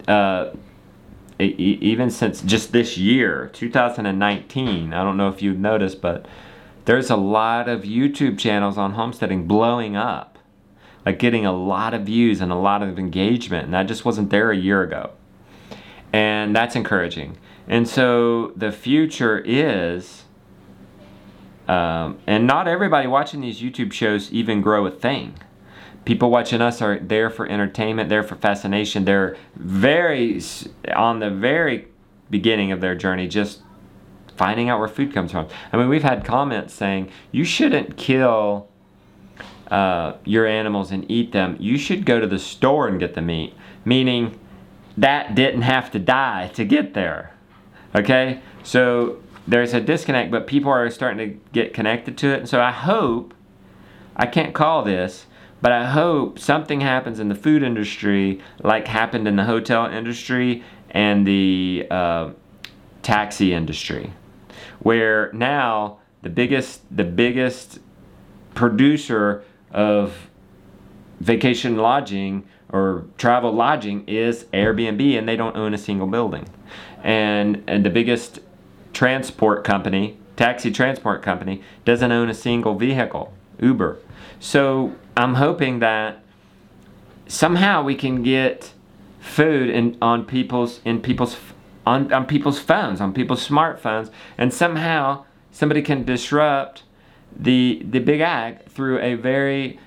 [0.07, 0.51] uh,
[1.39, 4.93] even since just this year, 2019.
[4.93, 6.27] I don't know if you've noticed, but
[6.85, 10.37] there's a lot of YouTube channels on homesteading blowing up,
[11.07, 14.29] like getting a lot of views and a lot of engagement, and that just wasn't
[14.29, 15.13] there a year ago.
[16.13, 17.37] And that's encouraging.
[17.67, 20.23] And so the future is,
[21.67, 25.33] um, and not everybody watching these YouTube shows even grow a thing
[26.05, 29.05] people watching us are there for entertainment, there for fascination.
[29.05, 30.41] They're very
[30.95, 31.87] on the very
[32.29, 33.61] beginning of their journey, just
[34.35, 35.47] finding out where food comes from.
[35.71, 38.67] I mean, we've had comments saying you shouldn't kill
[39.69, 41.55] uh, your animals and eat them.
[41.59, 43.53] You should go to the store and get the meat,
[43.85, 44.39] meaning
[44.97, 47.33] that didn't have to die to get there.
[47.95, 52.49] Okay, so there's a disconnect, but people are starting to get connected to it, and
[52.49, 53.33] so I hope.
[54.15, 55.25] I can't call this,
[55.59, 60.63] but I hope something happens in the food industry, like happened in the hotel industry
[60.91, 62.29] and the uh,
[63.01, 64.13] taxi industry,
[64.79, 67.79] where now the biggest the biggest
[68.53, 70.29] producer of
[71.19, 76.49] vacation lodging or travel lodging is Airbnb, and they don't own a single building.
[77.03, 78.39] And and the biggest
[78.91, 83.31] transport company, taxi transport company, doesn't own a single vehicle,
[83.61, 83.99] Uber.
[84.39, 86.19] So I'm hoping that
[87.27, 88.73] somehow we can get
[89.19, 91.37] food in on people's in people's
[91.85, 96.83] on, on people's phones, on people's smartphones, and somehow somebody can disrupt
[97.35, 99.79] the the big ag through a very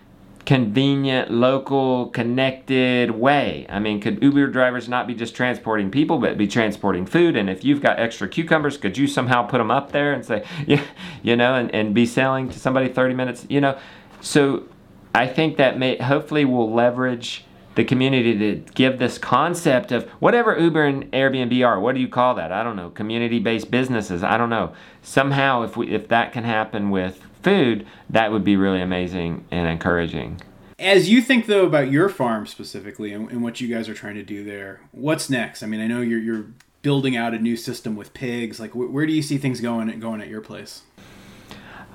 [0.46, 3.66] convenient, local, connected way.
[3.68, 7.36] I mean, could Uber drivers not be just transporting people, but be transporting food?
[7.36, 10.44] And if you've got extra cucumbers, could you somehow put them up there and say,
[10.66, 10.84] yeah,
[11.22, 13.76] you know, and, and be selling to somebody 30 minutes, you know?
[14.20, 14.68] So
[15.14, 17.45] I think that may hopefully will leverage
[17.76, 21.78] the community to give this concept of whatever Uber and Airbnb are.
[21.78, 22.50] What do you call that?
[22.50, 22.90] I don't know.
[22.90, 24.24] Community-based businesses.
[24.24, 24.74] I don't know.
[25.02, 29.68] Somehow, if we if that can happen with food, that would be really amazing and
[29.68, 30.40] encouraging.
[30.78, 34.16] As you think though about your farm specifically and, and what you guys are trying
[34.16, 35.62] to do there, what's next?
[35.62, 36.46] I mean, I know you're you're
[36.82, 38.58] building out a new system with pigs.
[38.58, 40.82] Like, wh- where do you see things going going at your place?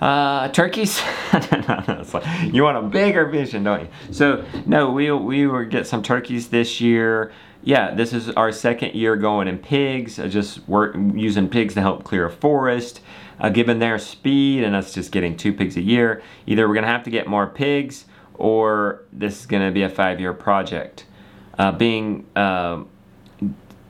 [0.01, 0.99] Uh, turkeys?
[1.33, 3.87] like, you want a bigger vision, don't you?
[4.09, 7.31] So, no, we, we will get some turkeys this year.
[7.63, 11.81] Yeah, this is our second year going in pigs, uh, just work, using pigs to
[11.81, 13.01] help clear a forest.
[13.39, 16.83] Uh, given their speed and us just getting two pigs a year, either we're going
[16.83, 20.33] to have to get more pigs or this is going to be a five year
[20.33, 21.05] project.
[21.59, 22.83] Uh, being uh,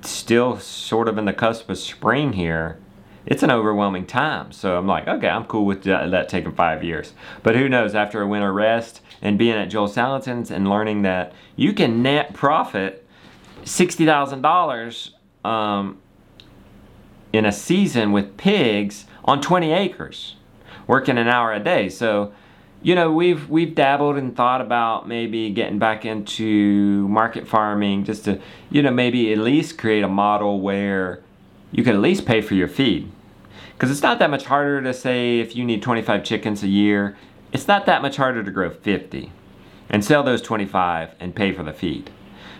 [0.02, 2.78] still sort of in the cusp of spring here,
[3.25, 4.51] it's an overwhelming time.
[4.51, 7.13] So I'm like, okay, I'm cool with that, taking five years.
[7.43, 11.34] But who knows, after a winter rest and being at Joel Salatin's and learning that
[11.55, 13.05] you can net profit
[13.63, 15.12] $60,000
[15.47, 15.99] um,
[17.31, 20.36] in a season with pigs on 20 acres.
[20.88, 21.88] working an hour a day.
[21.89, 22.34] So,
[22.81, 28.25] you know, we've we've dabbled and thought about maybe getting back into market farming just
[28.25, 31.21] to, you know, maybe at least create a model where
[31.71, 33.12] you can at least pay for your feed.
[33.73, 37.17] Because it's not that much harder to say if you need 25 chickens a year,
[37.51, 39.31] it's not that much harder to grow 50
[39.89, 42.12] and sell those 25 and pay for the feed.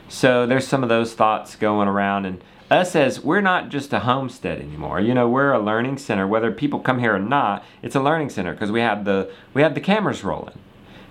[0.10, 4.00] So there's some of those thoughts going around and us as we're not just a
[4.00, 5.00] homestead anymore.
[5.00, 6.26] You know, we're a learning center.
[6.26, 9.62] Whether people come here or not, it's a learning center because we have the we
[9.62, 10.58] have the cameras rolling,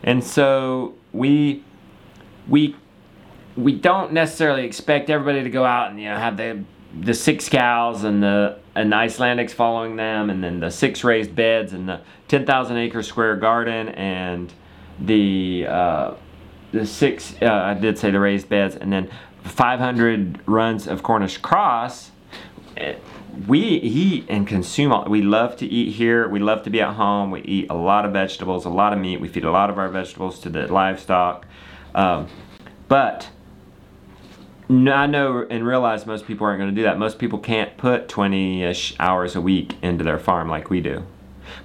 [0.03, 1.63] and so we
[2.49, 2.77] we
[3.57, 6.65] we don't necessarily expect everybody to go out and you know have the
[6.99, 11.35] the six cows and the and the Icelandics following them, and then the six raised
[11.35, 14.53] beds and the ten thousand acre square garden and
[14.99, 16.15] the uh,
[16.73, 19.11] the six uh, I did say the raised beds, and then
[19.45, 22.11] 500 runs of Cornish cross.
[23.47, 24.93] We eat and consume.
[24.93, 26.29] All, we love to eat here.
[26.29, 27.31] We love to be at home.
[27.31, 29.21] We eat a lot of vegetables, a lot of meat.
[29.21, 31.47] We feed a lot of our vegetables to the livestock.
[31.95, 32.29] Um,
[32.89, 33.31] but
[34.71, 36.97] I know and realize most people aren't going to do that.
[36.97, 41.05] Most people can't put 20 ish hours a week into their farm like we do.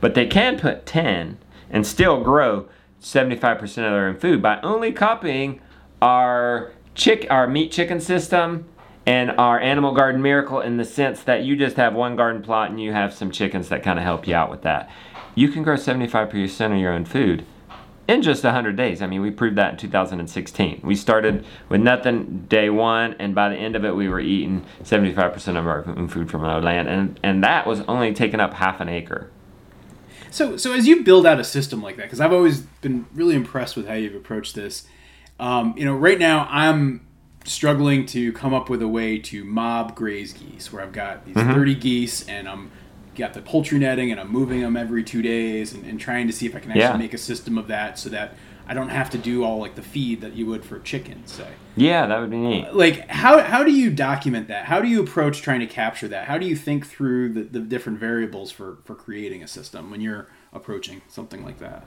[0.02, 1.38] But they can put 10
[1.70, 2.68] and still grow
[3.02, 5.62] 75% of their own food by only copying
[6.02, 8.66] our chick our meat chicken system
[9.06, 12.72] and our animal garden miracle in the sense that you just have one garden plot
[12.72, 14.90] and you have some chickens that kind of help you out with that.
[15.36, 17.46] You can grow 75% of your own food
[18.08, 19.02] in just 100 days.
[19.02, 20.82] I mean, we proved that in 2016.
[20.84, 24.66] We started with nothing day one, and by the end of it, we were eating
[24.84, 28.80] 75% of our food from our land, and, and that was only taking up half
[28.80, 29.32] an acre.
[30.30, 33.36] So, so as you build out a system like that, because I've always been really
[33.36, 34.86] impressed with how you've approached this.
[35.40, 37.08] Um, you know, right now I'm
[37.46, 41.36] struggling to come up with a way to mob graze geese, where I've got these
[41.36, 41.54] mm-hmm.
[41.54, 42.72] 30 geese and I'm
[43.16, 46.34] got the poultry netting and I'm moving them every two days and, and trying to
[46.34, 46.98] see if I can actually yeah.
[46.98, 48.36] make a system of that so that
[48.68, 51.48] I don't have to do all like the feed that you would for chickens, say.
[51.76, 52.66] Yeah, that would be neat.
[52.66, 54.66] Uh, like, how, how do you document that?
[54.66, 56.28] How do you approach trying to capture that?
[56.28, 60.02] How do you think through the, the different variables for, for creating a system when
[60.02, 61.86] you're approaching something like that?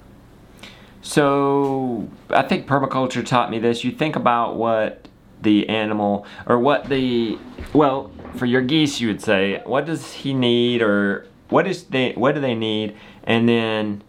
[1.02, 3.82] So I think permaculture taught me this.
[3.82, 5.08] You think about what
[5.40, 7.38] the animal or what the
[7.72, 12.12] well for your geese you would say what does he need or what is they
[12.12, 12.96] what do they need?
[13.24, 14.02] And then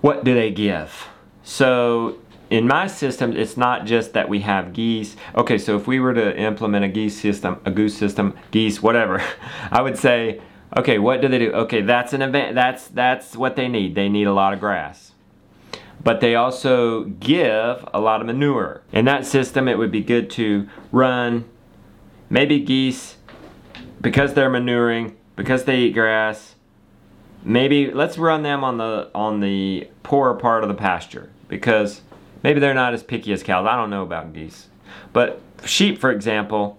[0.00, 1.08] what do they give?
[1.42, 2.18] So
[2.50, 5.16] in my system it's not just that we have geese.
[5.36, 9.22] Okay so if we were to implement a geese system a goose system geese whatever
[9.70, 10.40] i would say
[10.76, 11.52] okay what do they do?
[11.52, 13.94] Okay that's an event that's that's what they need.
[13.94, 15.12] They need a lot of grass.
[16.04, 18.82] But they also give a lot of manure.
[18.92, 21.44] In that system, it would be good to run
[22.32, 23.18] maybe geese
[24.00, 26.54] because they're manuring, because they eat grass.
[27.44, 32.00] Maybe let's run them on the on the poorer part of the pasture because
[32.42, 33.66] maybe they're not as picky as cows.
[33.68, 34.68] I don't know about geese.
[35.12, 36.78] But sheep, for example,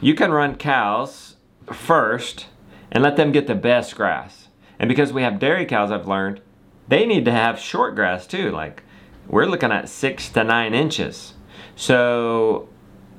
[0.00, 1.36] you can run cows
[1.72, 2.46] first
[2.92, 4.48] and let them get the best grass.
[4.78, 6.40] And because we have dairy cows, I've learned
[6.86, 8.50] they need to have short grass too.
[8.50, 8.84] Like
[9.26, 11.34] we're looking at six to nine inches.
[11.74, 12.68] So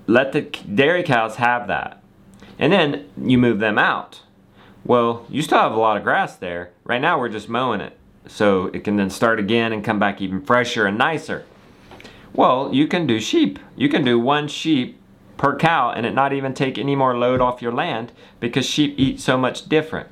[0.08, 2.02] let the dairy cows have that.
[2.58, 4.22] And then you move them out.
[4.86, 6.72] Well, you still have a lot of grass there.
[6.84, 7.98] Right now we're just mowing it.
[8.28, 11.46] So it can then start again and come back even fresher and nicer.
[12.34, 13.60] Well, you can do sheep.
[13.76, 15.00] You can do one sheep
[15.38, 18.96] per cow and it not even take any more load off your land because sheep
[18.98, 20.10] eat so much different.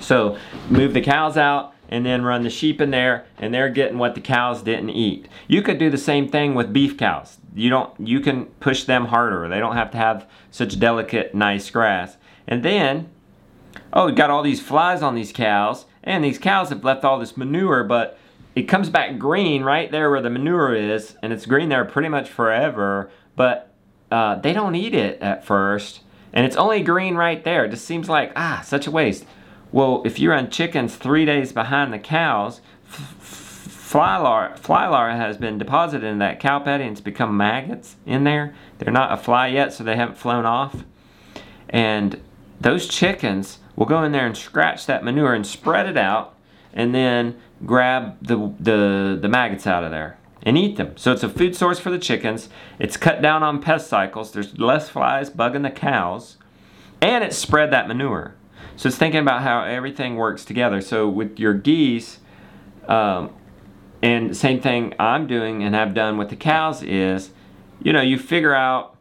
[0.00, 0.36] So
[0.68, 4.14] move the cows out, and then run the sheep in there and they're getting what
[4.14, 5.28] the cows didn't eat.
[5.48, 7.38] You could do the same thing with beef cows.
[7.54, 9.48] You don't you can push them harder.
[9.48, 12.16] They don't have to have such delicate nice grass.
[12.46, 13.10] And then
[13.92, 17.18] oh, we got all these flies on these cows and these cows have left all
[17.18, 18.18] this manure but
[18.54, 22.08] it comes back green right there where the manure is and it's green there pretty
[22.08, 23.72] much forever but
[24.10, 26.00] uh, they don't eat it at first
[26.36, 27.64] and it's only green right there.
[27.64, 29.24] It just seems like ah such a waste.
[29.72, 35.36] Well, if you run chickens three days behind the cows, fly larvae, fly larvae has
[35.36, 38.54] been deposited in that cow patty and it's become maggots in there.
[38.78, 40.84] They're not a fly yet, so they haven't flown off.
[41.68, 42.20] And
[42.60, 46.34] those chickens will go in there and scratch that manure and spread it out
[46.72, 50.96] and then grab the, the, the maggots out of there and eat them.
[50.96, 52.48] So it's a food source for the chickens.
[52.78, 54.32] It's cut down on pest cycles.
[54.32, 56.36] There's less flies bugging the cows.
[57.00, 58.34] And it spread that manure.
[58.76, 60.80] So it's thinking about how everything works together.
[60.80, 62.18] So with your geese,
[62.88, 63.34] um,
[64.02, 67.30] and same thing I'm doing and have done with the cows is,
[67.82, 68.96] you know, you figure out,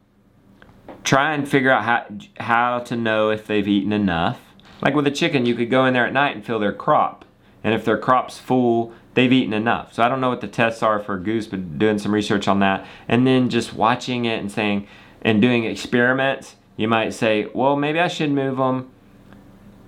[1.04, 2.06] try and figure out how
[2.40, 4.40] how to know if they've eaten enough.
[4.82, 7.26] Like with a chicken, you could go in there at night and fill their crop,
[7.64, 9.94] And if their crop's full, they've eaten enough.
[9.94, 12.60] So I don't know what the tests are for goose, but doing some research on
[12.60, 12.86] that.
[13.08, 14.88] And then just watching it and saying,
[15.22, 18.92] and doing experiments, you might say, well, maybe I should move them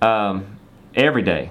[0.02, 0.58] um,
[0.94, 1.50] every day.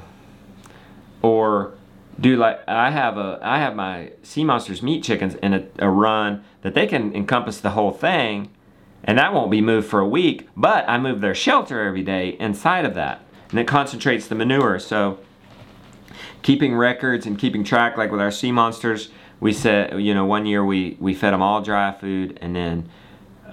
[1.21, 1.73] Or
[2.19, 5.89] do like I have a I have my sea monsters meat chickens in a, a
[5.89, 8.49] run that they can encompass the whole thing
[9.03, 12.35] and that won't be moved for a week, but I move their shelter every day
[12.39, 13.23] inside of that.
[13.49, 14.79] And it concentrates the manure.
[14.79, 15.19] So
[16.41, 20.45] keeping records and keeping track, like with our sea monsters, we said, you know, one
[20.45, 22.89] year we, we fed them all dry food and then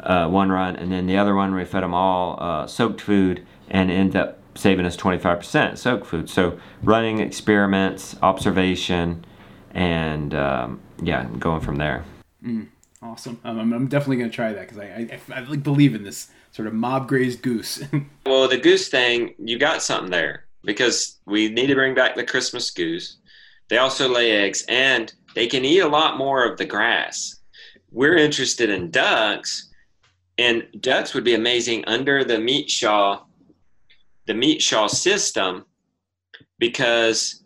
[0.00, 3.46] uh, one run, and then the other one we fed them all uh, soaked food
[3.70, 6.30] and ended up saving us 25% soak food.
[6.30, 9.24] So running experiments, observation,
[9.72, 12.04] and um, yeah, going from there.
[12.44, 12.68] Mm.
[13.04, 13.38] Awesome.
[13.44, 16.04] Um, I'm, I'm definitely going to try that because I, I, I, like believe in
[16.04, 17.82] this sort of mob grazed goose.
[18.26, 22.24] well, the goose thing, you got something there because we need to bring back the
[22.24, 23.18] Christmas goose.
[23.68, 27.36] They also lay eggs and they can eat a lot more of the grass.
[27.92, 29.70] We're interested in ducks,
[30.38, 33.22] and ducks would be amazing under the meat shaw,
[34.26, 35.64] the meat shaw system,
[36.58, 37.44] because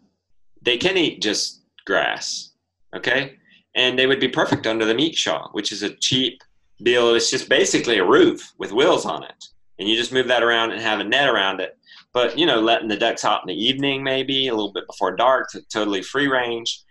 [0.63, 2.53] they can eat just grass.
[2.95, 3.37] Okay,
[3.75, 6.43] and they would be perfect under the meat shaw, which is a cheap
[6.83, 7.15] deal.
[7.15, 9.45] It's just basically a roof with wheels on it,
[9.79, 11.77] and you just move that around and have a net around it.
[12.13, 15.15] But you know, letting the ducks out in the evening, maybe a little bit before
[15.15, 16.83] dark, to totally free range,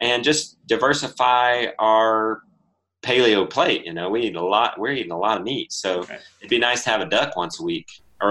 [0.00, 2.42] and just diversify our
[3.02, 3.84] paleo plate.
[3.84, 4.78] You know, we eat a lot.
[4.78, 6.18] We're eating a lot of meat, so okay.
[6.40, 7.88] it'd be nice to have a duck once a week.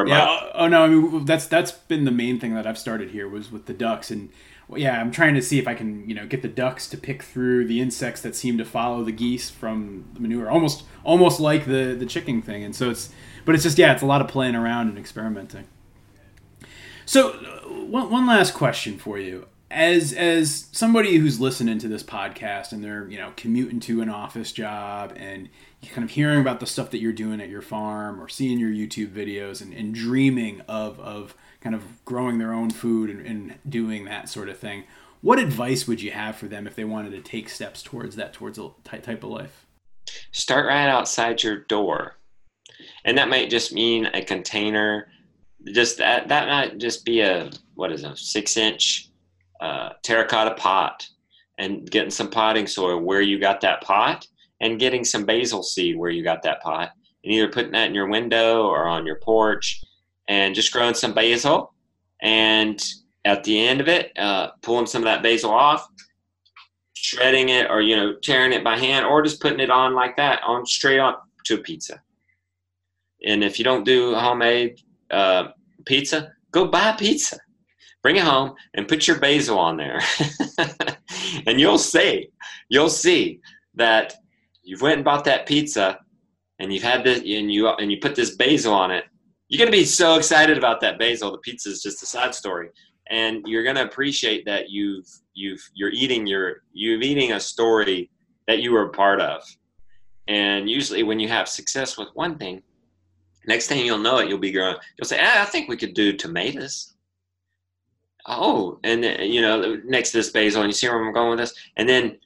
[0.08, 0.26] Yeah.
[0.26, 0.52] Month.
[0.56, 3.52] Oh no, I mean that's that's been the main thing that I've started here was
[3.52, 4.30] with the ducks and
[4.76, 7.24] yeah, I'm trying to see if I can, you know, get the ducks to pick
[7.24, 11.66] through the insects that seem to follow the geese from the manure, almost, almost like
[11.66, 12.64] the the chicken thing.
[12.64, 13.12] And so it's,
[13.46, 15.68] but it's just yeah, it's a lot of playing around and experimenting.
[17.06, 22.04] So, uh, one, one last question for you, as as somebody who's listening to this
[22.04, 25.50] podcast and they're you know commuting to an office job and
[25.90, 28.70] kind of hearing about the stuff that you're doing at your farm or seeing your
[28.70, 33.56] YouTube videos and, and dreaming of of kind of growing their own food and, and
[33.68, 34.84] doing that sort of thing.
[35.22, 38.34] What advice would you have for them if they wanted to take steps towards that,
[38.34, 39.68] towards a type of life?
[40.32, 42.16] Start right outside your door.
[43.06, 45.08] And that might just mean a container.
[45.64, 49.11] Just that, that might just be a, what is it, six inch
[49.62, 51.08] uh, terracotta pot
[51.58, 54.28] and getting some potting soil where you got that pot
[54.60, 56.90] and getting some basil seed where you got that pot
[57.24, 59.82] and either putting that in your window or on your porch
[60.28, 61.74] and just growing some basil.
[62.22, 62.82] And
[63.26, 65.88] at the end of it, uh, pulling some of that basil off,
[66.94, 70.16] shredding it, or you know, tearing it by hand, or just putting it on like
[70.18, 72.02] that on straight on to a pizza.
[73.26, 74.82] And if you don't do homemade
[75.12, 75.50] uh,
[75.86, 77.38] pizza, go buy pizza.
[78.04, 80.02] Bring it home and put your basil on there,
[81.46, 82.30] and you'll see,
[82.68, 83.40] you'll see
[83.76, 84.16] that
[84.64, 86.00] you've went and bought that pizza,
[86.58, 89.06] and you've had this, and you and you put this basil on it,
[89.52, 91.32] you're going to be so excited about that basil.
[91.32, 92.70] The pizza is just a side story,
[93.10, 98.10] and you're going to appreciate that you've you've you're eating your you're eating a story
[98.48, 99.44] that you were a part of.
[100.28, 102.64] And usually, when you have success with one thing,
[103.46, 104.78] next thing you'll know it, you'll be growing.
[104.98, 106.91] You'll say, ah, "I think we could do tomatoes."
[108.26, 111.32] Oh, and then, you know, next to this basil, and you see where I'm going
[111.32, 112.18] with this, and then,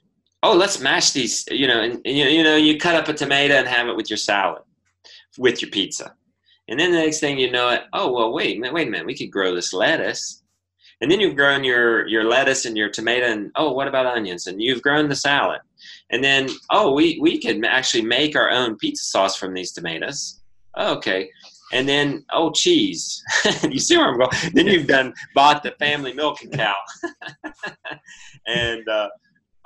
[0.42, 1.44] oh, let's mash these.
[1.50, 4.10] You know, and, and you know, you cut up a tomato and have it with
[4.10, 4.62] your salad,
[5.38, 6.14] with your pizza
[6.68, 9.16] and then the next thing you know it, oh well wait, wait a minute, we
[9.16, 10.42] could grow this lettuce.
[11.02, 14.46] And then you've grown your, your lettuce and your tomato and oh what about onions?
[14.46, 15.60] And you've grown the salad.
[16.10, 20.40] And then oh we, we could actually make our own pizza sauce from these tomatoes.
[20.76, 21.30] Okay.
[21.72, 23.22] And then oh cheese.
[23.68, 24.30] you see where I'm going?
[24.54, 26.76] Then you've done bought the family milking cow.
[28.46, 29.08] and uh,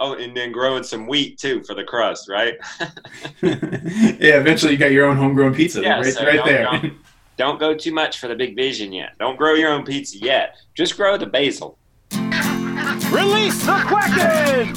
[0.02, 2.54] Oh, and then growing some wheat too for the crust, right?
[3.42, 6.64] yeah, eventually you got your own homegrown pizza yeah, right, so right don't, there.
[6.64, 6.94] Don't,
[7.36, 9.10] don't go too much for the big vision yet.
[9.18, 10.56] Don't grow your own pizza yet.
[10.74, 11.76] Just grow the basil.
[13.10, 14.74] Release the Kraken!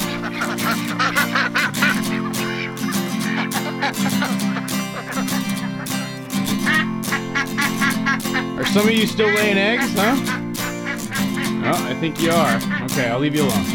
[8.63, 10.15] Are some of you still laying eggs, huh?
[11.65, 12.55] Oh, I think you are.
[12.85, 13.65] Okay, I'll leave you alone.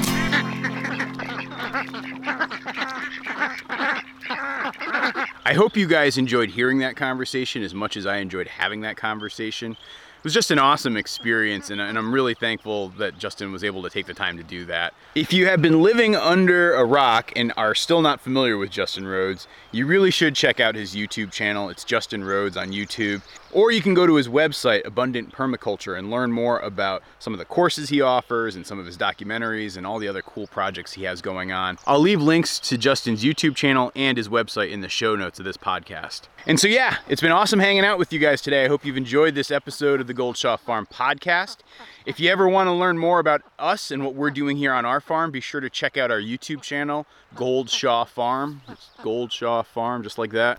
[5.45, 8.97] I hope you guys enjoyed hearing that conversation as much as I enjoyed having that
[8.97, 9.73] conversation.
[9.73, 13.91] It was just an awesome experience, and, I'm really thankful that Justin was able to
[13.91, 14.93] take the time to do that.
[15.15, 19.07] If you have been living under a rock and are still not familiar with Justin
[19.07, 21.69] Rhodes, you really should check out his YouTube channel.
[21.69, 23.23] It's Justin Rhodes on YouTube.
[23.51, 27.39] Or you can go to his website, Abundant Permaculture, and learn more about some of
[27.39, 30.93] the courses he offers and some of his documentaries and all the other cool projects
[30.93, 31.79] he has going on.
[31.87, 35.47] I'll leave links to Justin's YouTube channel and his website in the show notes of
[35.47, 36.23] this podcast.
[36.47, 38.65] And so, yeah, it's been awesome hanging out with you guys today.
[38.65, 41.59] I hope you've enjoyed this episode of the Gold Shaw Farm podcast.
[42.05, 44.85] If you ever want to learn more about us and what we're doing here on
[44.85, 48.63] our farm, be sure to check out our YouTube channel, Gold Shaw Farm.
[48.69, 50.59] It's Gold Shaw Farm, just like that.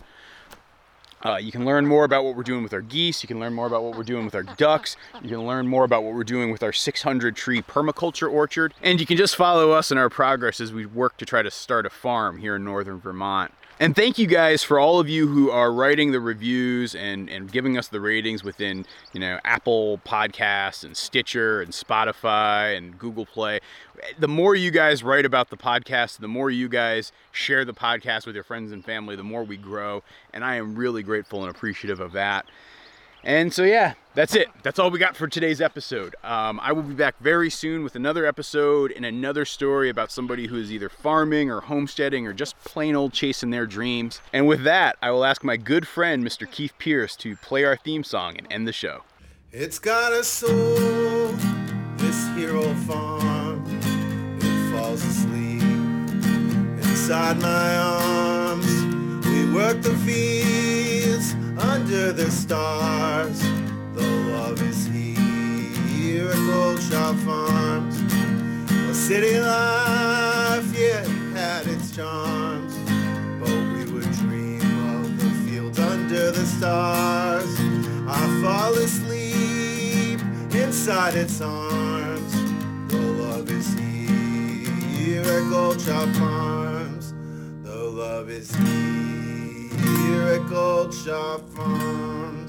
[1.23, 3.21] Uh, you can learn more about what we're doing with our geese.
[3.23, 4.95] You can learn more about what we're doing with our ducks.
[5.21, 8.73] You can learn more about what we're doing with our 600 tree permaculture orchard.
[8.81, 11.51] And you can just follow us in our progress as we work to try to
[11.51, 13.51] start a farm here in northern Vermont.
[13.81, 17.49] And thank you guys for all of you who are writing the reviews and, and
[17.49, 23.25] giving us the ratings within, you know, Apple Podcasts and Stitcher and Spotify and Google
[23.25, 23.61] Play.
[24.17, 28.25] The more you guys write about the podcast, the more you guys share the podcast
[28.25, 30.03] with your friends and family, the more we grow.
[30.33, 32.47] And I am really grateful and appreciative of that.
[33.23, 34.47] And so, yeah, that's it.
[34.63, 36.15] That's all we got for today's episode.
[36.23, 40.47] Um, I will be back very soon with another episode and another story about somebody
[40.47, 44.21] who is either farming or homesteading or just plain old chasing their dreams.
[44.33, 46.49] And with that, I will ask my good friend, Mr.
[46.49, 49.03] Keith Pierce, to play our theme song and end the show.
[49.51, 51.33] It's got a soul,
[51.97, 53.65] this hero farm.
[54.41, 55.61] It falls asleep
[56.83, 59.25] inside my arms.
[59.25, 60.88] We work the fields
[61.69, 63.39] under the stars.
[63.93, 67.95] The love is here at Gold Shaw Farms.
[68.71, 71.05] Well, city life, yeah,
[71.37, 72.73] had its charms.
[73.39, 74.61] But we would dream
[74.95, 77.51] of the fields under the stars.
[78.07, 80.19] I fall asleep
[80.51, 82.33] inside its arms.
[82.91, 87.13] The love is here at Gold Shaw Farms.
[87.63, 89.18] The love is here
[90.09, 92.48] at Gold Shaw Farms.